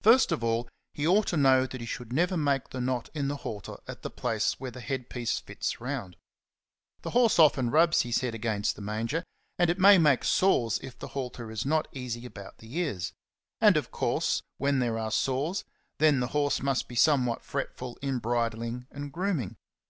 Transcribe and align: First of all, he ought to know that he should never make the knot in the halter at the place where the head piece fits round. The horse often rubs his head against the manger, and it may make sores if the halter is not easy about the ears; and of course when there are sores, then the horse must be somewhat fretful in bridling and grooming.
First 0.00 0.32
of 0.32 0.42
all, 0.42 0.70
he 0.94 1.06
ought 1.06 1.26
to 1.26 1.36
know 1.36 1.66
that 1.66 1.82
he 1.82 1.86
should 1.86 2.10
never 2.10 2.34
make 2.38 2.70
the 2.70 2.80
knot 2.80 3.10
in 3.12 3.28
the 3.28 3.36
halter 3.36 3.76
at 3.86 4.00
the 4.00 4.08
place 4.08 4.58
where 4.58 4.70
the 4.70 4.80
head 4.80 5.10
piece 5.10 5.38
fits 5.38 5.82
round. 5.82 6.16
The 7.02 7.10
horse 7.10 7.38
often 7.38 7.68
rubs 7.70 8.00
his 8.00 8.22
head 8.22 8.34
against 8.34 8.74
the 8.74 8.80
manger, 8.80 9.22
and 9.58 9.68
it 9.68 9.78
may 9.78 9.98
make 9.98 10.24
sores 10.24 10.80
if 10.82 10.98
the 10.98 11.08
halter 11.08 11.50
is 11.50 11.66
not 11.66 11.88
easy 11.92 12.24
about 12.24 12.56
the 12.56 12.74
ears; 12.78 13.12
and 13.60 13.76
of 13.76 13.90
course 13.90 14.40
when 14.56 14.78
there 14.78 14.98
are 14.98 15.10
sores, 15.10 15.66
then 15.98 16.20
the 16.20 16.28
horse 16.28 16.62
must 16.62 16.88
be 16.88 16.94
somewhat 16.94 17.44
fretful 17.44 17.98
in 18.00 18.18
bridling 18.18 18.86
and 18.90 19.12
grooming. 19.12 19.58